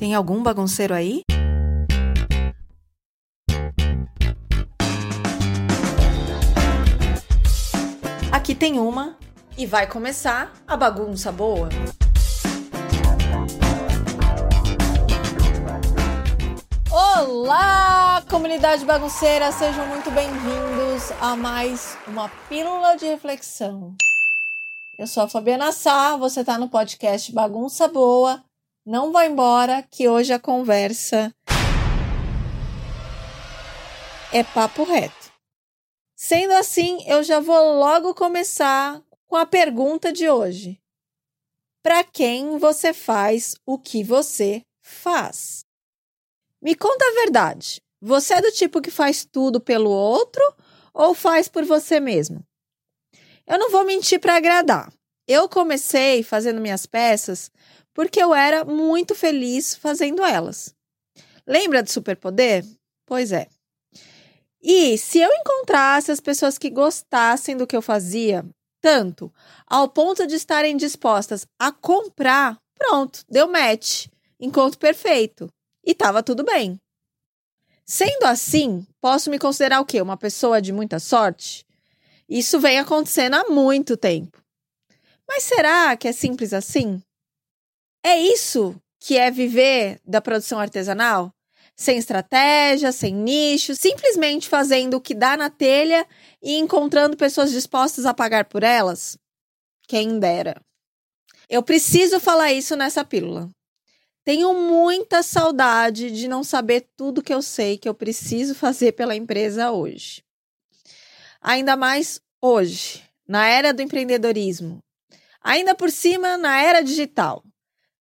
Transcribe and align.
Tem 0.00 0.14
algum 0.14 0.42
bagunceiro 0.42 0.94
aí? 0.94 1.24
Aqui 8.32 8.54
tem 8.54 8.78
uma 8.78 9.18
e 9.58 9.66
vai 9.66 9.86
começar 9.86 10.54
a 10.66 10.74
bagunça 10.74 11.30
boa. 11.30 11.68
Olá, 16.90 18.24
comunidade 18.30 18.86
bagunceira, 18.86 19.52
sejam 19.52 19.86
muito 19.86 20.10
bem-vindos 20.12 21.12
a 21.20 21.36
mais 21.36 21.98
uma 22.06 22.30
pílula 22.48 22.96
de 22.96 23.04
reflexão. 23.04 23.94
Eu 24.98 25.06
sou 25.06 25.24
a 25.24 25.28
Fabiana 25.28 25.70
Sá, 25.72 26.16
você 26.16 26.40
está 26.40 26.56
no 26.56 26.70
podcast 26.70 27.30
Bagunça 27.32 27.86
Boa. 27.86 28.42
Não 28.90 29.12
vá 29.12 29.24
embora, 29.24 29.84
que 29.84 30.08
hoje 30.08 30.32
a 30.32 30.40
conversa 30.40 31.32
é 34.32 34.42
papo 34.42 34.82
reto. 34.82 35.32
Sendo 36.16 36.54
assim, 36.54 36.98
eu 37.06 37.22
já 37.22 37.38
vou 37.38 37.78
logo 37.78 38.12
começar 38.16 39.00
com 39.28 39.36
a 39.36 39.46
pergunta 39.46 40.12
de 40.12 40.28
hoje. 40.28 40.82
Para 41.84 42.02
quem 42.02 42.58
você 42.58 42.92
faz 42.92 43.54
o 43.64 43.78
que 43.78 44.02
você 44.02 44.66
faz? 44.82 45.64
Me 46.60 46.74
conta 46.74 47.04
a 47.04 47.14
verdade. 47.14 47.80
Você 48.00 48.34
é 48.34 48.42
do 48.42 48.50
tipo 48.50 48.82
que 48.82 48.90
faz 48.90 49.24
tudo 49.24 49.60
pelo 49.60 49.90
outro 49.90 50.42
ou 50.92 51.14
faz 51.14 51.46
por 51.46 51.64
você 51.64 52.00
mesmo? 52.00 52.44
Eu 53.46 53.56
não 53.56 53.70
vou 53.70 53.84
mentir 53.84 54.18
para 54.18 54.34
agradar. 54.34 54.92
Eu 55.28 55.48
comecei 55.48 56.24
fazendo 56.24 56.60
minhas 56.60 56.86
peças 56.86 57.52
porque 57.94 58.22
eu 58.22 58.34
era 58.34 58.64
muito 58.64 59.14
feliz 59.14 59.74
fazendo 59.74 60.24
elas. 60.24 60.74
Lembra 61.46 61.82
do 61.82 61.90
superpoder? 61.90 62.64
Pois 63.06 63.32
é. 63.32 63.48
E 64.62 64.98
se 64.98 65.18
eu 65.18 65.30
encontrasse 65.32 66.12
as 66.12 66.20
pessoas 66.20 66.58
que 66.58 66.68
gostassem 66.68 67.56
do 67.56 67.66
que 67.66 67.76
eu 67.76 67.80
fazia, 67.82 68.44
tanto 68.80 69.32
ao 69.66 69.88
ponto 69.88 70.26
de 70.26 70.34
estarem 70.34 70.76
dispostas 70.76 71.46
a 71.58 71.72
comprar, 71.72 72.58
pronto, 72.78 73.24
deu 73.28 73.48
match, 73.48 74.06
encontro 74.38 74.78
perfeito. 74.78 75.48
E 75.84 75.92
estava 75.92 76.22
tudo 76.22 76.44
bem. 76.44 76.78
Sendo 77.86 78.24
assim, 78.24 78.86
posso 79.00 79.30
me 79.30 79.38
considerar 79.38 79.80
o 79.80 79.84
quê? 79.84 80.00
Uma 80.00 80.16
pessoa 80.16 80.60
de 80.60 80.72
muita 80.72 80.98
sorte? 80.98 81.66
Isso 82.28 82.60
vem 82.60 82.78
acontecendo 82.78 83.34
há 83.34 83.48
muito 83.48 83.96
tempo. 83.96 84.40
Mas 85.26 85.42
será 85.42 85.96
que 85.96 86.06
é 86.06 86.12
simples 86.12 86.52
assim? 86.52 87.02
É 88.02 88.18
isso 88.18 88.80
que 88.98 89.16
é 89.16 89.30
viver 89.30 90.00
da 90.04 90.20
produção 90.20 90.58
artesanal? 90.58 91.32
Sem 91.76 91.98
estratégia, 91.98 92.92
sem 92.92 93.14
nicho, 93.14 93.74
simplesmente 93.74 94.48
fazendo 94.48 94.94
o 94.94 95.00
que 95.00 95.14
dá 95.14 95.36
na 95.36 95.48
telha 95.48 96.06
e 96.42 96.56
encontrando 96.56 97.16
pessoas 97.16 97.50
dispostas 97.50 98.04
a 98.04 98.14
pagar 98.14 98.46
por 98.46 98.62
elas? 98.62 99.18
Quem 99.88 100.18
dera. 100.18 100.60
Eu 101.48 101.62
preciso 101.62 102.20
falar 102.20 102.52
isso 102.52 102.76
nessa 102.76 103.04
pílula. 103.04 103.50
Tenho 104.24 104.52
muita 104.54 105.22
saudade 105.22 106.10
de 106.10 106.28
não 106.28 106.44
saber 106.44 106.88
tudo 106.96 107.22
que 107.22 107.32
eu 107.32 107.42
sei 107.42 107.78
que 107.78 107.88
eu 107.88 107.94
preciso 107.94 108.54
fazer 108.54 108.92
pela 108.92 109.16
empresa 109.16 109.72
hoje. 109.72 110.22
Ainda 111.40 111.74
mais 111.76 112.20
hoje, 112.40 113.02
na 113.26 113.46
era 113.46 113.72
do 113.72 113.82
empreendedorismo. 113.82 114.82
Ainda 115.42 115.74
por 115.74 115.90
cima, 115.90 116.36
na 116.36 116.60
era 116.62 116.82
digital, 116.82 117.42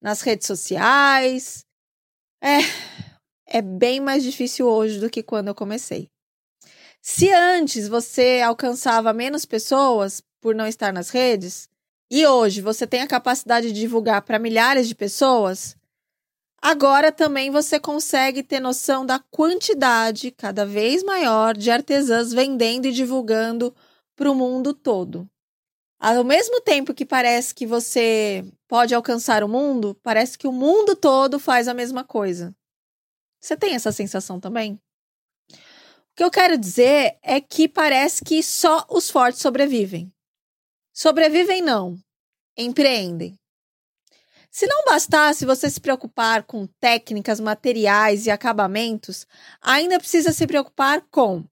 nas 0.02 0.22
redes 0.22 0.48
sociais. 0.48 1.66
É, 2.42 2.60
é 3.48 3.62
bem 3.62 4.00
mais 4.00 4.24
difícil 4.24 4.68
hoje 4.68 5.00
do 5.00 5.10
que 5.10 5.24
quando 5.24 5.50
eu 5.50 5.56
comecei. 5.56 6.10
Se 7.02 7.32
antes 7.32 7.88
você 7.88 8.42
alcançava 8.42 9.14
menos 9.14 9.46
pessoas 9.46 10.22
por 10.42 10.54
não 10.54 10.68
estar 10.68 10.94
nas 10.94 11.10
redes, 11.10 11.70
e 12.12 12.26
hoje 12.26 12.62
você 12.62 12.88
tem 12.88 13.02
a 13.02 13.08
capacidade 13.08 13.72
de 13.72 13.80
divulgar 13.80 14.22
para 14.24 14.40
milhares 14.40 14.88
de 14.88 14.96
pessoas, 14.96 15.78
agora 16.62 17.12
também 17.12 17.52
você 17.52 17.80
consegue 17.80 18.44
ter 18.44 18.60
noção 18.60 19.06
da 19.06 19.20
quantidade 19.32 20.32
cada 20.32 20.66
vez 20.66 21.04
maior 21.04 21.56
de 21.56 21.70
artesãs 21.70 22.34
vendendo 22.34 22.86
e 22.86 22.92
divulgando 22.92 23.74
para 24.16 24.30
o 24.30 24.36
mundo 24.36 24.74
todo. 24.74 25.30
Ao 26.00 26.24
mesmo 26.24 26.62
tempo 26.62 26.94
que 26.94 27.06
parece 27.06 27.54
que 27.54 27.66
você 27.66 28.44
pode 28.70 28.94
alcançar 28.94 29.44
o 29.44 29.50
mundo, 29.50 30.00
parece 30.04 30.38
que 30.38 30.48
o 30.48 30.52
mundo 30.52 30.96
todo 30.96 31.40
faz 31.40 31.68
a 31.68 31.74
mesma 31.74 32.04
coisa. 32.04 32.56
Você 33.42 33.58
tem 33.58 33.74
essa 33.74 33.92
sensação 33.92 34.40
também? 34.40 34.80
O 35.52 36.16
que 36.16 36.24
eu 36.24 36.30
quero 36.30 36.58
dizer 36.58 37.18
é 37.24 37.42
que 37.42 37.68
parece 37.68 38.24
que 38.24 38.44
só 38.44 38.86
os 38.90 39.10
fortes 39.10 39.42
sobrevivem. 39.42 40.14
Sobrevivem 40.94 41.62
não, 41.62 41.98
empreendem. 42.56 43.38
Se 44.52 44.68
não 44.68 44.86
bastasse 44.86 45.46
você 45.46 45.70
se 45.70 45.80
preocupar 45.80 46.44
com 46.44 46.68
técnicas, 46.80 47.40
materiais 47.40 48.28
e 48.28 48.32
acabamentos, 48.32 49.26
ainda 49.62 50.00
precisa 50.00 50.32
se 50.32 50.46
preocupar 50.46 51.02
com 51.10 51.44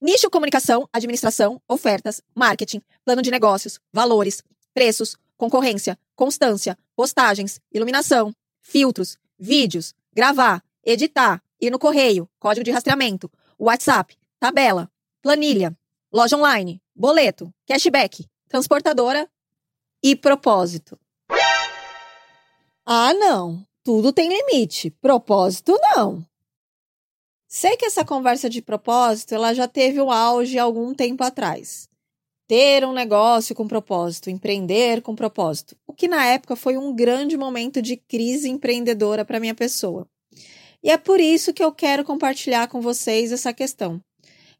Nicho, 0.00 0.28
comunicação, 0.28 0.86
administração, 0.92 1.62
ofertas, 1.66 2.20
marketing, 2.34 2.82
plano 3.06 3.22
de 3.22 3.30
negócios, 3.30 3.80
valores, 3.90 4.42
preços, 4.74 5.16
concorrência, 5.36 5.98
constância, 6.14 6.78
postagens, 6.94 7.60
iluminação, 7.72 8.34
filtros, 8.60 9.18
vídeos, 9.38 9.94
gravar, 10.12 10.62
editar, 10.84 11.42
ir 11.60 11.70
no 11.70 11.78
correio, 11.78 12.28
código 12.38 12.64
de 12.64 12.70
rastreamento, 12.70 13.30
WhatsApp, 13.58 14.16
tabela, 14.38 14.90
planilha, 15.22 15.76
loja 16.12 16.36
online, 16.36 16.80
boleto, 16.94 17.52
cashback, 17.66 18.26
transportadora 18.48 19.28
e 20.02 20.14
propósito. 20.14 20.98
Ah, 22.86 23.14
não. 23.14 23.66
Tudo 23.82 24.12
tem 24.12 24.28
limite. 24.28 24.90
Propósito, 24.90 25.78
não. 25.94 26.24
Sei 27.48 27.76
que 27.76 27.86
essa 27.86 28.04
conversa 28.04 28.50
de 28.50 28.60
propósito 28.60 29.34
ela 29.34 29.54
já 29.54 29.68
teve 29.68 30.00
o 30.00 30.10
auge 30.10 30.58
algum 30.58 30.94
tempo 30.94 31.22
atrás. 31.22 31.88
Ter 32.46 32.84
um 32.84 32.92
negócio 32.92 33.54
com 33.54 33.66
propósito, 33.66 34.28
empreender 34.28 35.00
com 35.00 35.14
propósito, 35.14 35.76
o 35.86 35.92
que 35.92 36.06
na 36.06 36.26
época 36.26 36.54
foi 36.54 36.76
um 36.76 36.94
grande 36.94 37.36
momento 37.36 37.80
de 37.80 37.96
crise 37.96 38.48
empreendedora 38.48 39.24
para 39.24 39.40
minha 39.40 39.54
pessoa. 39.54 40.06
E 40.82 40.90
é 40.90 40.98
por 40.98 41.20
isso 41.20 41.54
que 41.54 41.64
eu 41.64 41.72
quero 41.72 42.04
compartilhar 42.04 42.68
com 42.68 42.80
vocês 42.80 43.32
essa 43.32 43.52
questão, 43.52 44.00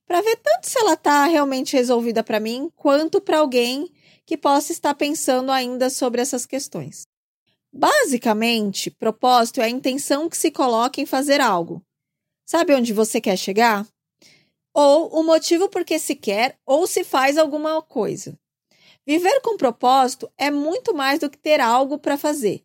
para 0.07 0.23
ver 0.23 0.37
tanto 0.37 0.69
se 0.69 0.79
ela 0.79 0.95
está 0.95 1.27
realmente 1.27 1.77
resolvida 1.77 2.25
para 2.25 2.41
mim, 2.41 2.71
quanto 2.75 3.21
para 3.21 3.39
alguém 3.39 3.91
que 4.25 4.37
possa 4.37 4.73
estar 4.73 4.95
pensando 4.95 5.53
ainda 5.53 5.91
sobre 5.91 6.23
essas 6.23 6.47
questões. 6.47 7.07
Basicamente, 7.71 8.91
propósito 8.91 9.61
é 9.61 9.65
a 9.65 9.69
intenção 9.69 10.29
que 10.29 10.37
se 10.37 10.51
coloca 10.51 11.01
em 11.01 11.07
fazer 11.07 11.41
algo, 11.41 11.83
Sabe 12.47 12.75
onde 12.75 12.93
você 12.93 13.23
quer 13.23 13.39
chegar? 13.39 13.87
Ou 14.75 15.09
o 15.21 15.23
motivo 15.23 15.69
por 15.69 15.85
que 15.85 15.99
se 16.01 16.17
quer 16.17 16.59
ou 16.67 16.87
se 16.87 17.05
faz 17.05 17.39
alguma 17.39 17.81
coisa. 17.81 18.37
Viver 19.07 19.41
com 19.41 19.57
propósito 19.57 20.29
é 20.37 20.51
muito 20.51 20.93
mais 20.93 21.21
do 21.21 21.31
que 21.31 21.39
ter 21.39 21.61
algo 21.61 21.97
para 21.97 22.19
fazer. 22.19 22.65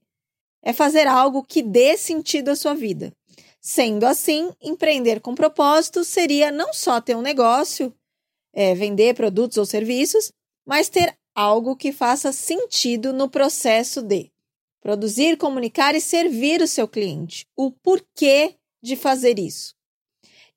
É 0.63 0.73
fazer 0.73 1.05
algo 1.07 1.43
que 1.43 1.61
dê 1.61 1.95
sentido 1.95 2.49
à 2.49 2.55
sua 2.55 2.73
vida. 2.73 3.13
Sendo 3.61 4.05
assim, 4.05 4.51
empreender 4.61 5.19
com 5.19 5.35
propósito 5.35 6.03
seria 6.03 6.51
não 6.51 6.73
só 6.73 6.99
ter 6.99 7.15
um 7.15 7.21
negócio, 7.21 7.93
é, 8.53 8.73
vender 8.73 9.13
produtos 9.13 9.57
ou 9.57 9.65
serviços, 9.65 10.31
mas 10.65 10.89
ter 10.89 11.15
algo 11.35 11.75
que 11.75 11.91
faça 11.91 12.31
sentido 12.31 13.13
no 13.13 13.29
processo 13.29 14.01
de 14.01 14.31
produzir, 14.81 15.37
comunicar 15.37 15.93
e 15.93 16.01
servir 16.01 16.61
o 16.61 16.67
seu 16.67 16.87
cliente. 16.87 17.45
O 17.55 17.69
porquê 17.71 18.55
de 18.81 18.95
fazer 18.95 19.37
isso. 19.37 19.75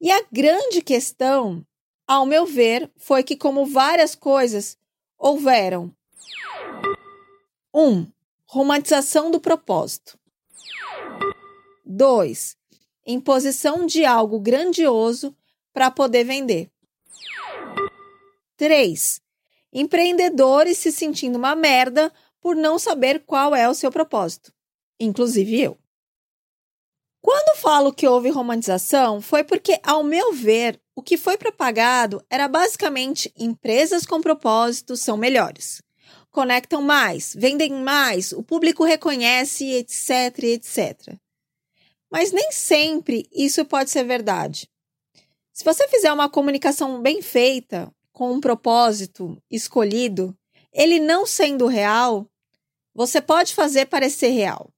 E 0.03 0.11
a 0.11 0.21
grande 0.33 0.83
questão, 0.83 1.65
ao 2.09 2.27
meu 2.27 2.45
ver, 2.45 2.91
foi 2.97 3.23
que, 3.23 3.37
como 3.37 3.65
várias 3.65 4.17
coisas, 4.17 4.77
houveram. 5.17 5.95
1. 7.73 7.81
Um, 7.81 8.13
romantização 8.45 9.31
do 9.31 9.39
propósito. 9.39 10.19
2. 11.87 12.57
Imposição 13.07 13.87
de 13.87 14.05
algo 14.05 14.41
grandioso 14.41 15.37
para 15.73 15.89
poder 15.89 16.25
vender. 16.25 16.69
3. 18.57 19.23
Empreendedores 19.73 20.79
se 20.79 20.91
sentindo 20.91 21.39
uma 21.39 21.55
merda 21.55 22.13
por 22.41 22.57
não 22.57 22.77
saber 22.77 23.25
qual 23.25 23.55
é 23.55 23.69
o 23.69 23.75
seu 23.75 23.93
propósito, 23.93 24.53
inclusive 24.99 25.61
eu. 25.61 25.79
Quando 27.23 27.57
falo 27.57 27.93
que 27.93 28.09
houve 28.09 28.31
romantização, 28.31 29.23
foi 29.23 29.45
porque, 29.45 29.79
ao 29.85 30.03
meu 30.03 30.33
ver, 30.33 30.81
o 30.95 31.01
que 31.01 31.17
foi 31.17 31.39
propagado 31.39 32.21
era 32.29 32.49
basicamente 32.49 33.33
empresas 33.39 34.05
com 34.05 34.21
propósito 34.21 34.97
são 34.97 35.17
melhores. 35.17 35.81
Conectam 36.33 36.83
mais, 36.83 37.33
vendem 37.39 37.73
mais, 37.75 38.33
o 38.33 38.43
público 38.43 38.85
reconhece, 38.85 39.71
etc, 39.71 40.37
etc. 40.43 41.17
Mas 42.11 42.33
nem 42.33 42.51
sempre 42.51 43.29
isso 43.33 43.65
pode 43.65 43.91
ser 43.91 44.03
verdade. 44.03 44.69
Se 45.53 45.65
você 45.65 45.87
fizer 45.87 46.13
uma 46.13 46.29
comunicação 46.29 47.01
bem 47.01 47.23
feita, 47.23 47.89
com 48.13 48.33
um 48.33 48.41
propósito 48.41 49.41
escolhido, 49.49 50.37
ele 50.73 50.99
não 50.99 51.25
sendo 51.25 51.67
real, 51.67 52.27
você 52.93 53.21
pode 53.21 53.55
fazer 53.55 53.87
parecer 53.87 54.31
real. 54.31 54.73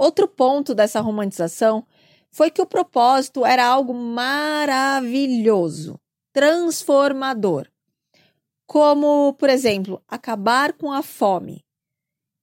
Outro 0.00 0.26
ponto 0.26 0.74
dessa 0.74 0.98
romantização 1.02 1.86
foi 2.30 2.50
que 2.50 2.62
o 2.62 2.66
propósito 2.66 3.44
era 3.44 3.66
algo 3.66 3.92
maravilhoso, 3.92 5.20
transformador. 6.32 7.68
Como, 8.66 9.34
por 9.34 9.50
exemplo, 9.50 10.02
acabar 10.08 10.72
com 10.72 10.90
a 10.90 11.02
fome, 11.02 11.62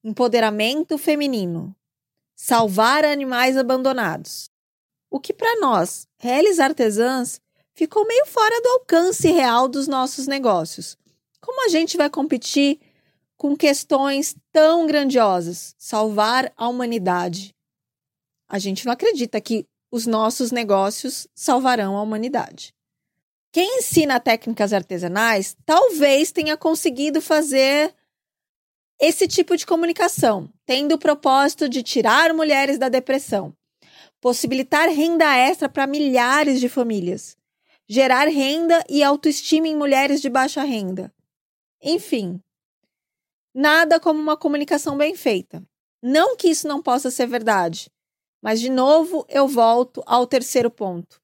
empoderamento 0.03 0.99
feminino, 0.99 1.75
salvar 2.35 3.03
animais 3.03 3.57
abandonados. 3.57 4.51
O 5.09 5.19
que 5.19 5.33
para 5.33 5.59
nós, 5.59 6.07
réis 6.19 6.59
artesãs, 6.59 7.41
ficou 7.73 8.05
meio 8.05 8.27
fora 8.27 8.61
do 8.61 8.69
alcance 8.69 9.31
real 9.31 9.67
dos 9.67 9.87
nossos 9.87 10.27
negócios. 10.27 10.95
Como 11.41 11.65
a 11.65 11.69
gente 11.69 11.97
vai 11.97 12.07
competir 12.07 12.79
com 13.37 13.55
questões 13.55 14.35
tão 14.51 14.87
grandiosas, 14.87 15.75
salvar 15.77 16.51
a 16.57 16.67
humanidade? 16.67 17.55
A 18.49 18.57
gente 18.57 18.85
não 18.85 18.93
acredita 18.93 19.39
que 19.39 19.67
os 19.91 20.05
nossos 20.05 20.51
negócios 20.51 21.27
salvarão 21.33 21.95
a 21.95 22.01
humanidade. 22.01 22.73
Quem 23.51 23.79
ensina 23.79 24.19
técnicas 24.19 24.73
artesanais 24.73 25.55
talvez 25.65 26.31
tenha 26.31 26.57
conseguido 26.57 27.21
fazer 27.21 27.93
esse 28.99 29.27
tipo 29.27 29.55
de 29.55 29.65
comunicação, 29.65 30.49
tendo 30.65 30.95
o 30.95 30.99
propósito 30.99 31.69
de 31.69 31.83
tirar 31.83 32.33
mulheres 32.33 32.77
da 32.77 32.89
depressão, 32.89 33.55
possibilitar 34.19 34.89
renda 34.89 35.35
extra 35.37 35.69
para 35.69 35.87
milhares 35.87 36.59
de 36.59 36.67
famílias, 36.67 37.37
gerar 37.87 38.27
renda 38.27 38.83
e 38.89 39.03
autoestima 39.03 39.67
em 39.67 39.75
mulheres 39.75 40.19
de 40.19 40.29
baixa 40.29 40.63
renda. 40.63 41.13
Enfim, 41.81 42.41
nada 43.57 43.99
como 43.99 44.19
uma 44.19 44.37
comunicação 44.37 44.95
bem 44.95 45.15
feita. 45.15 45.63
Não 45.99 46.37
que 46.37 46.47
isso 46.47 46.67
não 46.67 46.79
possa 46.79 47.09
ser 47.09 47.25
verdade, 47.25 47.89
mas 48.39 48.61
de 48.61 48.69
novo 48.69 49.25
eu 49.27 49.47
volto 49.47 50.03
ao 50.05 50.27
terceiro 50.27 50.69
ponto. 50.69 51.19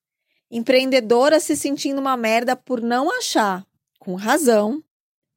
Empreendedora 0.49 1.39
se 1.39 1.55
sentindo 1.55 2.01
uma 2.01 2.17
merda 2.17 2.55
por 2.55 2.81
não 2.81 3.15
achar, 3.15 3.63
com 3.99 4.15
razão, 4.15 4.83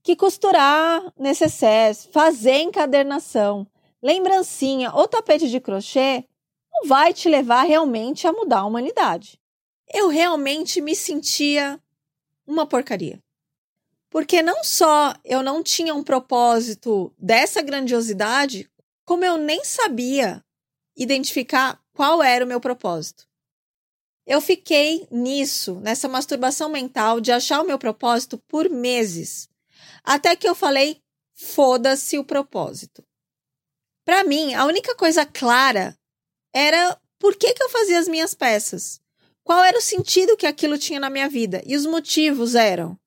que 0.03 0.17
costurar 0.17 1.13
necessários, 1.19 2.09
fazer 2.13 2.63
encadernação, 2.63 3.67
lembrancinha 4.03 4.91
ou 4.95 5.07
tapete 5.07 5.51
de 5.51 5.61
crochê 5.61 6.25
não 6.73 6.89
vai 6.89 7.13
te 7.13 7.29
levar 7.29 7.65
realmente 7.65 8.27
a 8.27 8.33
mudar 8.33 8.61
a 8.61 8.67
humanidade. 8.67 9.39
Eu 9.93 10.09
realmente 10.09 10.81
me 10.81 10.97
sentia 10.97 11.79
uma 12.47 12.65
porcaria. 12.65 13.23
Porque 14.17 14.41
não 14.41 14.65
só 14.65 15.13
eu 15.27 15.43
não 15.43 15.63
tinha 15.63 15.95
um 15.95 16.03
propósito 16.03 17.13
dessa 17.19 17.61
grandiosidade, 17.61 18.67
como 19.05 19.27
eu 19.27 19.37
nem 19.37 19.63
sabia 19.63 20.43
identificar 20.97 21.79
qual 21.93 22.23
era 22.23 22.43
o 22.43 22.49
meu 22.49 22.59
propósito. 22.59 23.29
Eu 24.27 24.41
fiquei 24.41 25.07
nisso, 25.11 25.81
nessa 25.81 26.09
masturbação 26.09 26.71
mental 26.71 27.21
de 27.21 27.31
achar 27.31 27.61
o 27.61 27.67
meu 27.67 27.79
propósito 27.79 28.39
por 28.49 28.71
meses. 28.71 29.51
Até 30.03 30.35
que 30.35 30.49
eu 30.49 30.55
falei: 30.55 30.99
foda-se 31.35 32.19
o 32.19 32.25
propósito. 32.25 33.05
Para 34.03 34.25
mim, 34.25 34.55
a 34.55 34.65
única 34.65 34.95
coisa 34.95 35.27
clara 35.27 35.95
era 36.55 36.99
por 37.19 37.37
que, 37.37 37.53
que 37.53 37.63
eu 37.63 37.69
fazia 37.69 37.99
as 37.99 38.09
minhas 38.09 38.33
peças. 38.33 38.99
Qual 39.45 39.63
era 39.63 39.77
o 39.77 39.83
sentido 39.83 40.39
que 40.39 40.47
aquilo 40.47 40.79
tinha 40.79 40.99
na 40.99 41.11
minha 41.11 41.29
vida? 41.29 41.63
E 41.67 41.77
os 41.77 41.85
motivos 41.85 42.55
eram: 42.55 42.99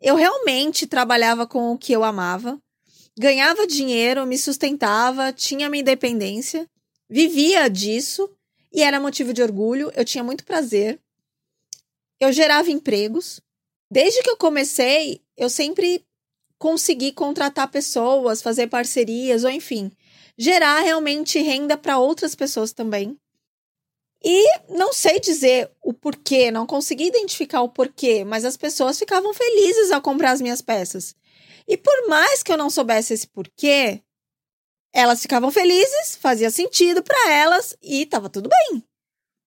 eu 0.00 0.14
realmente 0.14 0.86
trabalhava 0.86 1.46
com 1.46 1.72
o 1.72 1.78
que 1.78 1.92
eu 1.92 2.04
amava, 2.04 2.60
ganhava 3.18 3.66
dinheiro, 3.66 4.26
me 4.26 4.38
sustentava, 4.38 5.32
tinha 5.32 5.68
minha 5.68 5.80
independência, 5.80 6.68
vivia 7.08 7.68
disso 7.68 8.30
e 8.72 8.82
era 8.82 9.00
motivo 9.00 9.32
de 9.32 9.42
orgulho, 9.42 9.90
eu 9.96 10.04
tinha 10.04 10.22
muito 10.22 10.44
prazer. 10.44 11.00
Eu 12.20 12.32
gerava 12.32 12.70
empregos. 12.70 13.40
Desde 13.90 14.22
que 14.22 14.30
eu 14.30 14.36
comecei, 14.36 15.22
eu 15.36 15.48
sempre 15.48 16.04
conseguir 16.58 17.12
contratar 17.12 17.70
pessoas, 17.70 18.42
fazer 18.42 18.66
parcerias, 18.66 19.44
ou 19.44 19.50
enfim, 19.50 19.90
gerar 20.36 20.80
realmente 20.80 21.38
renda 21.40 21.76
para 21.76 21.98
outras 21.98 22.34
pessoas 22.34 22.72
também. 22.72 23.16
E 24.22 24.58
não 24.68 24.92
sei 24.92 25.20
dizer 25.20 25.70
o 25.80 25.92
porquê, 25.92 26.50
não 26.50 26.66
consegui 26.66 27.06
identificar 27.06 27.62
o 27.62 27.68
porquê, 27.68 28.24
mas 28.24 28.44
as 28.44 28.56
pessoas 28.56 28.98
ficavam 28.98 29.32
felizes 29.32 29.92
ao 29.92 30.02
comprar 30.02 30.32
as 30.32 30.40
minhas 30.40 30.60
peças. 30.60 31.14
E 31.66 31.76
por 31.76 32.08
mais 32.08 32.42
que 32.42 32.50
eu 32.50 32.56
não 32.56 32.70
soubesse 32.70 33.14
esse 33.14 33.26
porquê, 33.28 34.02
elas 34.92 35.22
ficavam 35.22 35.50
felizes, 35.50 36.16
fazia 36.16 36.50
sentido 36.50 37.02
para 37.02 37.32
elas 37.32 37.76
e 37.82 38.02
estava 38.02 38.28
tudo 38.28 38.48
bem. 38.48 38.82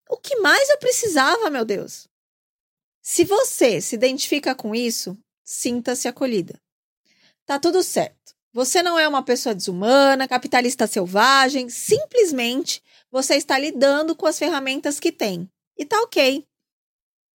O 0.10 0.18
que 0.18 0.38
mais 0.38 0.70
eu 0.70 0.78
precisava, 0.78 1.50
meu 1.50 1.66
Deus? 1.66 2.08
Se 3.02 3.26
você 3.26 3.82
se 3.82 3.96
identifica 3.96 4.54
com 4.54 4.76
isso, 4.76 5.18
sinta-se 5.44 6.08
acolhida. 6.08 6.62
Tá 7.46 7.60
tudo 7.60 7.82
certo. 7.82 8.36
Você 8.54 8.84
não 8.84 9.00
é 9.00 9.08
uma 9.08 9.24
pessoa 9.24 9.56
desumana, 9.56 10.28
capitalista 10.28 10.86
selvagem, 10.86 11.70
simplesmente 11.70 12.84
você 13.12 13.36
está 13.36 13.58
lidando 13.60 14.16
com 14.16 14.26
as 14.26 14.40
ferramentas 14.40 15.00
que 15.00 15.12
tem. 15.12 15.50
E 15.78 15.86
tá 15.86 16.00
ok. 16.02 16.46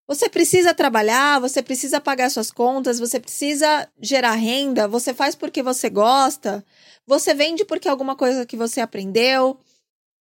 Você 0.09 0.29
precisa 0.29 0.73
trabalhar, 0.73 1.41
você 1.41 1.63
precisa 1.63 2.01
pagar 2.01 2.31
suas 2.31 2.51
contas, 2.51 2.99
você 2.99 3.19
precisa 3.19 3.91
gerar 4.01 4.33
renda, 4.35 4.87
você 4.87 5.13
faz 5.13 5.35
porque 5.35 5.63
você 5.63 5.91
gosta, 5.91 6.65
você 7.05 7.35
vende 7.35 7.65
porque 7.65 7.89
alguma 7.89 8.15
coisa 8.15 8.47
que 8.47 8.57
você 8.57 8.81
aprendeu. 8.81 9.59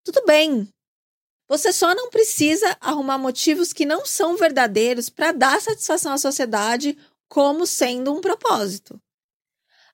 Tudo 0.04 0.24
bem. 0.26 0.68
Você 1.48 1.72
só 1.72 1.94
não 1.94 2.10
precisa 2.10 2.76
arrumar 2.82 3.20
motivos 3.20 3.72
que 3.72 3.86
não 3.86 4.06
são 4.06 4.36
verdadeiros 4.36 5.10
para 5.10 5.32
dar 5.32 5.62
satisfação 5.62 6.14
à 6.14 6.18
sociedade 6.18 6.98
como 7.30 7.68
sendo 7.68 8.12
um 8.12 8.22
propósito. 8.22 9.00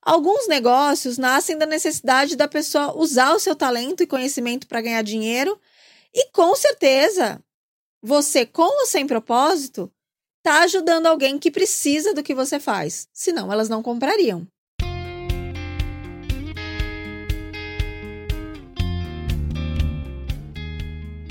Alguns 0.04 0.48
negócios 0.48 1.20
nascem 1.20 1.56
da 1.56 1.68
necessidade 1.68 2.36
da 2.36 2.48
pessoa 2.48 2.98
usar 2.98 3.36
o 3.36 3.40
seu 3.40 3.56
talento 3.56 4.02
e 4.02 4.08
conhecimento 4.08 4.68
para 4.68 4.82
ganhar 4.82 5.04
dinheiro, 5.04 5.60
e 6.12 6.32
com 6.32 6.56
certeza, 6.56 7.40
você, 8.02 8.44
com 8.44 8.64
ou 8.64 8.88
sem 8.88 9.06
propósito, 9.06 9.92
está 10.40 10.64
ajudando 10.64 11.06
alguém 11.06 11.38
que 11.38 11.52
precisa 11.52 12.16
do 12.16 12.24
que 12.24 12.34
você 12.34 12.60
faz, 12.60 13.08
senão 13.14 13.54
elas 13.54 13.70
não 13.70 13.84
comprariam. 13.84 14.48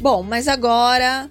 Bom, 0.01 0.23
mas 0.23 0.47
agora 0.47 1.29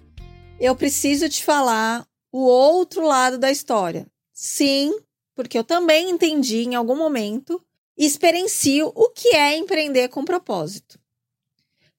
eu 0.59 0.75
preciso 0.75 1.29
te 1.29 1.41
falar 1.41 2.05
o 2.33 2.39
outro 2.39 3.01
lado 3.01 3.37
da 3.37 3.49
história. 3.49 4.05
Sim, 4.33 4.93
porque 5.39 5.57
eu 5.57 5.63
também 5.63 6.09
entendi 6.09 6.63
em 6.63 6.75
algum 6.75 6.97
momento 6.97 7.65
e 7.97 8.05
experiencio 8.05 8.91
o 8.93 9.07
que 9.07 9.29
é 9.29 9.55
empreender 9.55 10.09
com 10.09 10.25
propósito. 10.25 10.99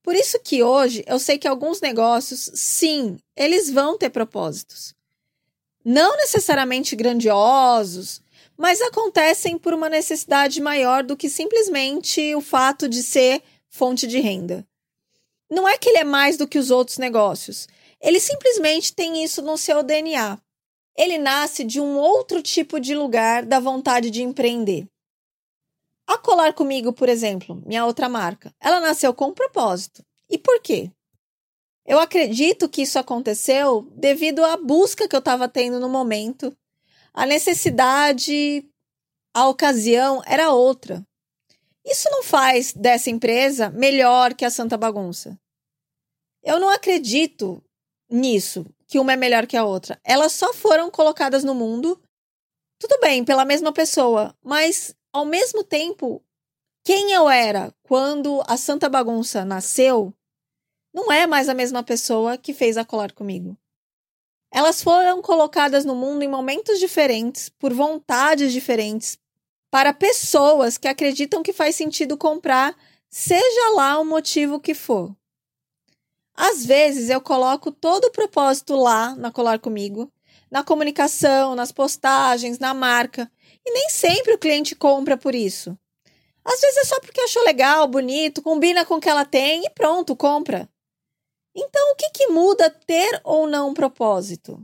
Por 0.02 0.14
isso 0.14 0.38
que 0.40 0.62
hoje 0.62 1.02
eu 1.06 1.18
sei 1.18 1.38
que 1.38 1.48
alguns 1.48 1.80
negócios, 1.80 2.50
sim, 2.52 3.16
eles 3.34 3.70
vão 3.70 3.96
ter 3.96 4.10
propósitos. 4.10 4.94
Não 5.82 6.18
necessariamente 6.18 6.94
grandiosos, 6.94 8.20
mas 8.58 8.82
acontecem 8.82 9.56
por 9.56 9.72
uma 9.72 9.88
necessidade 9.88 10.60
maior 10.60 11.02
do 11.02 11.16
que 11.16 11.30
simplesmente 11.30 12.34
o 12.34 12.42
fato 12.42 12.90
de 12.90 13.02
ser 13.02 13.42
fonte 13.70 14.06
de 14.06 14.20
renda. 14.20 14.68
Não 15.50 15.66
é 15.66 15.78
que 15.78 15.88
ele 15.88 16.00
é 16.00 16.04
mais 16.04 16.36
do 16.36 16.46
que 16.46 16.58
os 16.58 16.70
outros 16.70 16.98
negócios, 16.98 17.66
ele 18.02 18.20
simplesmente 18.20 18.92
tem 18.92 19.24
isso 19.24 19.40
no 19.40 19.56
seu 19.56 19.82
DNA 19.82 20.38
ele 20.96 21.18
nasce 21.18 21.64
de 21.64 21.80
um 21.80 21.96
outro 21.96 22.42
tipo 22.42 22.80
de 22.80 22.94
lugar 22.94 23.44
da 23.44 23.58
vontade 23.58 24.10
de 24.10 24.22
empreender. 24.22 24.86
A 26.06 26.18
Colar 26.18 26.52
Comigo, 26.52 26.92
por 26.92 27.08
exemplo, 27.08 27.62
minha 27.64 27.86
outra 27.86 28.08
marca, 28.08 28.52
ela 28.60 28.80
nasceu 28.80 29.14
com 29.14 29.26
um 29.26 29.34
propósito. 29.34 30.04
E 30.28 30.36
por 30.36 30.60
quê? 30.60 30.90
Eu 31.86 31.98
acredito 31.98 32.68
que 32.68 32.82
isso 32.82 32.98
aconteceu 32.98 33.82
devido 33.96 34.44
à 34.44 34.56
busca 34.56 35.08
que 35.08 35.14
eu 35.14 35.20
estava 35.20 35.48
tendo 35.48 35.80
no 35.80 35.88
momento. 35.88 36.56
A 37.12 37.26
necessidade, 37.26 38.64
a 39.34 39.48
ocasião 39.48 40.22
era 40.26 40.52
outra. 40.52 41.04
Isso 41.84 42.08
não 42.10 42.22
faz 42.22 42.72
dessa 42.72 43.10
empresa 43.10 43.70
melhor 43.70 44.34
que 44.34 44.44
a 44.44 44.50
Santa 44.50 44.76
Bagunça. 44.76 45.38
Eu 46.42 46.58
não 46.58 46.68
acredito 46.68 47.62
nisso 48.08 48.66
que 48.90 48.98
uma 48.98 49.12
é 49.12 49.16
melhor 49.16 49.46
que 49.46 49.56
a 49.56 49.64
outra. 49.64 50.00
Elas 50.02 50.32
só 50.32 50.52
foram 50.52 50.90
colocadas 50.90 51.44
no 51.44 51.54
mundo, 51.54 52.02
tudo 52.76 52.98
bem, 53.00 53.24
pela 53.24 53.44
mesma 53.44 53.72
pessoa, 53.72 54.36
mas 54.42 54.96
ao 55.12 55.24
mesmo 55.24 55.62
tempo, 55.62 56.20
quem 56.84 57.12
eu 57.12 57.30
era 57.30 57.72
quando 57.84 58.42
a 58.48 58.56
Santa 58.56 58.88
Bagunça 58.88 59.44
nasceu 59.44 60.12
não 60.92 61.12
é 61.12 61.24
mais 61.24 61.48
a 61.48 61.54
mesma 61.54 61.84
pessoa 61.84 62.36
que 62.36 62.52
fez 62.52 62.76
a 62.76 62.84
colar 62.84 63.12
comigo. 63.12 63.56
Elas 64.52 64.82
foram 64.82 65.22
colocadas 65.22 65.84
no 65.84 65.94
mundo 65.94 66.24
em 66.24 66.28
momentos 66.28 66.80
diferentes, 66.80 67.48
por 67.48 67.72
vontades 67.72 68.52
diferentes, 68.52 69.16
para 69.70 69.94
pessoas 69.94 70.76
que 70.76 70.88
acreditam 70.88 71.44
que 71.44 71.52
faz 71.52 71.76
sentido 71.76 72.18
comprar, 72.18 72.76
seja 73.08 73.70
lá 73.76 74.00
o 74.00 74.04
motivo 74.04 74.58
que 74.58 74.74
for. 74.74 75.14
Às 76.42 76.64
vezes 76.64 77.10
eu 77.10 77.20
coloco 77.20 77.70
todo 77.70 78.06
o 78.06 78.10
propósito 78.10 78.74
lá 78.74 79.14
na 79.14 79.30
Colar 79.30 79.58
Comigo, 79.58 80.10
na 80.50 80.64
comunicação, 80.64 81.54
nas 81.54 81.70
postagens, 81.70 82.58
na 82.58 82.72
marca, 82.72 83.30
e 83.62 83.70
nem 83.70 83.90
sempre 83.90 84.32
o 84.32 84.38
cliente 84.38 84.74
compra 84.74 85.18
por 85.18 85.34
isso. 85.34 85.78
Às 86.42 86.58
vezes 86.62 86.78
é 86.78 86.84
só 86.86 86.98
porque 87.00 87.20
achou 87.20 87.44
legal, 87.44 87.86
bonito, 87.86 88.40
combina 88.40 88.86
com 88.86 88.94
o 88.94 89.00
que 89.00 89.08
ela 89.10 89.26
tem 89.26 89.66
e 89.66 89.70
pronto, 89.70 90.16
compra. 90.16 90.66
Então, 91.54 91.92
o 91.92 91.94
que, 91.94 92.08
que 92.08 92.28
muda 92.28 92.70
ter 92.70 93.20
ou 93.22 93.46
não 93.46 93.68
um 93.68 93.74
propósito? 93.74 94.58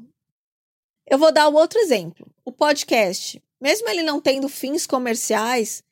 Eu 1.07 1.19
vou 1.19 1.31
dar 1.31 1.47
o 1.47 1.55
outro 1.55 1.79
exemplo. 1.79 2.27
O 2.43 2.51
podcast, 2.51 3.43
mesmo 3.61 3.87
ele 3.91 4.03
não 4.03 4.19
tendo 4.19 4.49
fins 4.49 4.87
comerciais, 4.87 5.85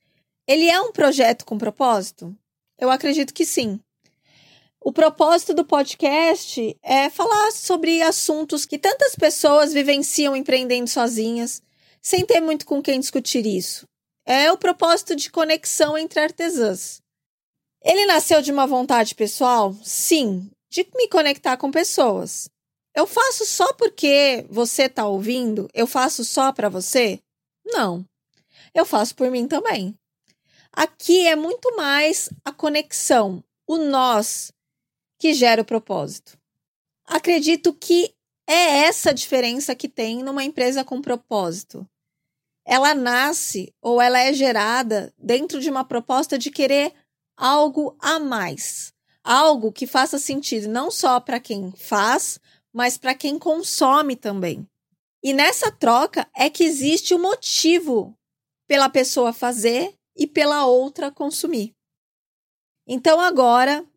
ele 0.48 0.66
é 0.66 0.80
um 0.80 0.92
projeto 0.92 1.44
com 1.44 1.58
propósito? 1.58 2.34
Eu 2.78 2.90
acredito 2.90 3.34
que 3.34 3.44
sim. 3.44 3.78
O 4.86 4.92
propósito 4.92 5.54
do 5.54 5.64
podcast 5.64 6.76
é 6.82 7.08
falar 7.08 7.52
sobre 7.52 8.02
assuntos 8.02 8.66
que 8.66 8.78
tantas 8.78 9.14
pessoas 9.14 9.72
vivenciam 9.72 10.36
empreendendo 10.36 10.90
sozinhas, 10.90 11.62
sem 12.02 12.26
ter 12.26 12.38
muito 12.38 12.66
com 12.66 12.82
quem 12.82 13.00
discutir 13.00 13.46
isso. 13.46 13.88
É 14.26 14.52
o 14.52 14.58
propósito 14.58 15.16
de 15.16 15.30
conexão 15.30 15.96
entre 15.96 16.20
artesãs. 16.20 17.00
Ele 17.82 18.04
nasceu 18.04 18.42
de 18.42 18.52
uma 18.52 18.66
vontade 18.66 19.14
pessoal? 19.14 19.74
Sim, 19.82 20.50
de 20.68 20.86
me 20.94 21.08
conectar 21.08 21.56
com 21.56 21.70
pessoas. 21.70 22.50
Eu 22.94 23.06
faço 23.06 23.46
só 23.46 23.72
porque 23.72 24.44
você 24.50 24.82
está 24.82 25.06
ouvindo? 25.06 25.66
Eu 25.72 25.86
faço 25.86 26.22
só 26.26 26.52
para 26.52 26.68
você? 26.68 27.20
Não. 27.64 28.04
Eu 28.74 28.84
faço 28.84 29.14
por 29.14 29.30
mim 29.30 29.48
também. 29.48 29.94
Aqui 30.70 31.26
é 31.26 31.34
muito 31.34 31.74
mais 31.74 32.28
a 32.44 32.52
conexão, 32.52 33.42
o 33.66 33.78
nós, 33.78 34.52
que 35.24 35.32
gera 35.32 35.62
o 35.62 35.64
propósito. 35.64 36.36
Acredito 37.06 37.72
que 37.72 38.14
é 38.46 38.80
essa 38.84 39.08
a 39.08 39.14
diferença 39.14 39.74
que 39.74 39.88
tem 39.88 40.22
numa 40.22 40.44
empresa 40.44 40.84
com 40.84 41.00
propósito. 41.00 41.88
Ela 42.62 42.94
nasce 42.94 43.72
ou 43.80 44.02
ela 44.02 44.20
é 44.20 44.34
gerada 44.34 45.14
dentro 45.16 45.62
de 45.62 45.70
uma 45.70 45.82
proposta 45.82 46.36
de 46.36 46.50
querer 46.50 46.92
algo 47.38 47.96
a 48.00 48.18
mais, 48.18 48.92
algo 49.22 49.72
que 49.72 49.86
faça 49.86 50.18
sentido 50.18 50.68
não 50.68 50.90
só 50.90 51.18
para 51.18 51.40
quem 51.40 51.72
faz, 51.74 52.38
mas 52.70 52.98
para 52.98 53.14
quem 53.14 53.38
consome 53.38 54.16
também. 54.16 54.68
E 55.22 55.32
nessa 55.32 55.72
troca 55.72 56.28
é 56.36 56.50
que 56.50 56.64
existe 56.64 57.14
o 57.14 57.18
motivo 57.18 58.14
pela 58.68 58.90
pessoa 58.90 59.32
fazer 59.32 59.94
e 60.14 60.26
pela 60.26 60.66
outra 60.66 61.10
consumir. 61.10 61.74
Então 62.86 63.18
agora 63.18 63.88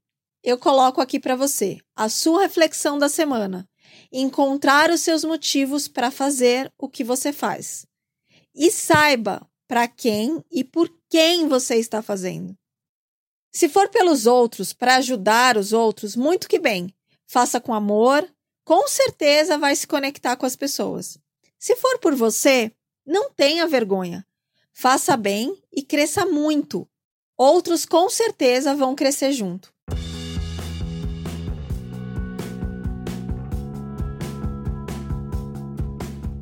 eu 0.43 0.57
coloco 0.57 1.01
aqui 1.01 1.19
para 1.19 1.35
você 1.35 1.79
a 1.95 2.09
sua 2.09 2.41
reflexão 2.41 2.97
da 2.97 3.09
semana. 3.09 3.67
Encontrar 4.11 4.89
os 4.89 5.01
seus 5.01 5.23
motivos 5.23 5.87
para 5.87 6.11
fazer 6.11 6.71
o 6.77 6.87
que 6.87 7.03
você 7.03 7.33
faz. 7.33 7.85
E 8.55 8.71
saiba 8.71 9.45
para 9.67 9.87
quem 9.87 10.43
e 10.49 10.63
por 10.63 10.89
quem 11.09 11.47
você 11.47 11.75
está 11.75 12.01
fazendo. 12.01 12.57
Se 13.51 13.67
for 13.67 13.89
pelos 13.89 14.25
outros, 14.25 14.71
para 14.71 14.97
ajudar 14.97 15.57
os 15.57 15.73
outros, 15.73 16.15
muito 16.15 16.47
que 16.47 16.59
bem. 16.59 16.93
Faça 17.25 17.59
com 17.59 17.73
amor, 17.73 18.27
com 18.63 18.87
certeza 18.87 19.57
vai 19.57 19.75
se 19.75 19.87
conectar 19.87 20.35
com 20.35 20.45
as 20.45 20.55
pessoas. 20.55 21.17
Se 21.57 21.75
for 21.75 21.99
por 21.99 22.13
você, 22.15 22.71
não 23.05 23.31
tenha 23.31 23.67
vergonha. 23.67 24.25
Faça 24.73 25.17
bem 25.17 25.57
e 25.71 25.81
cresça 25.81 26.25
muito. 26.25 26.87
Outros 27.35 27.85
com 27.85 28.09
certeza 28.09 28.75
vão 28.75 28.93
crescer 28.93 29.31
junto. 29.31 29.73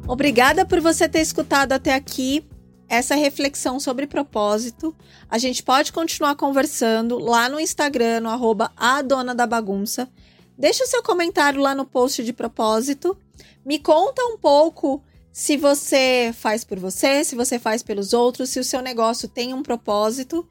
Obrigada 0.08 0.66
por 0.66 0.80
você 0.82 1.10
ter 1.10 1.22
escutado 1.22 1.72
até 1.72 1.94
aqui 1.94 2.48
essa 2.88 3.16
reflexão 3.16 3.80
sobre 3.80 4.06
propósito. 4.06 4.96
A 5.28 5.40
gente 5.40 5.64
pode 5.64 5.92
continuar 5.92 6.36
conversando 6.36 7.18
lá 7.18 7.50
no 7.50 7.60
Instagram, 7.60 8.20
no 8.20 8.30
arroba 8.30 8.72
a 8.78 9.02
dona 9.02 9.34
da 9.34 9.48
bagunça. 9.48 10.08
Deixa 10.56 10.84
o 10.84 10.88
seu 10.88 11.02
comentário 11.02 11.60
lá 11.60 11.74
no 11.74 11.86
post 11.86 12.24
de 12.24 12.32
propósito. 12.32 13.18
Me 13.66 13.80
conta 13.80 14.24
um 14.26 14.38
pouco 14.38 15.04
se 15.34 15.58
você 15.58 16.32
faz 16.38 16.64
por 16.64 16.80
você, 16.80 17.24
se 17.24 17.36
você 17.36 17.58
faz 17.58 17.82
pelos 17.82 18.14
outros, 18.14 18.50
se 18.50 18.60
o 18.60 18.64
seu 18.64 18.82
negócio 18.82 19.28
tem 19.28 19.56
um 19.56 19.64
propósito, 19.64 20.48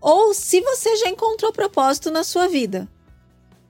ou 0.00 0.32
se 0.32 0.60
você 0.62 0.96
já 0.96 1.08
encontrou 1.10 1.52
propósito 1.52 2.10
na 2.10 2.24
sua 2.24 2.48
vida. 2.48 2.88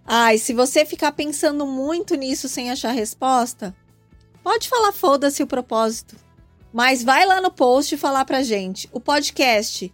Ah, 0.06 0.32
e 0.32 0.38
se 0.38 0.54
você 0.54 0.86
ficar 0.86 1.10
pensando 1.12 1.66
muito 1.66 2.14
nisso 2.14 2.48
sem 2.48 2.70
achar 2.70 2.92
resposta, 2.92 3.74
Pode 4.46 4.68
falar 4.68 4.92
foda-se 4.92 5.42
o 5.42 5.46
propósito. 5.46 6.14
Mas 6.72 7.02
vai 7.02 7.26
lá 7.26 7.40
no 7.40 7.50
post 7.50 7.96
falar 7.96 8.24
pra 8.24 8.44
gente. 8.44 8.88
O 8.92 9.00
podcast 9.00 9.92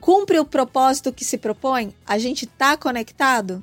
cumpre 0.00 0.38
o 0.38 0.44
propósito 0.44 1.12
que 1.12 1.24
se 1.24 1.36
propõe? 1.36 1.92
A 2.06 2.18
gente 2.18 2.46
tá 2.46 2.76
conectado? 2.76 3.60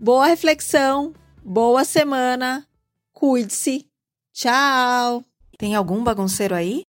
Boa 0.00 0.28
reflexão, 0.28 1.12
boa 1.44 1.84
semana, 1.84 2.66
cuide-se. 3.12 3.86
Tchau. 4.32 5.22
Tem 5.58 5.74
algum 5.74 6.02
bagunceiro 6.02 6.54
aí? 6.54 6.84